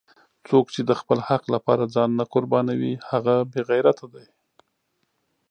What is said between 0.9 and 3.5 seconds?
خپل حق لپاره ځان نه قربانوي هغه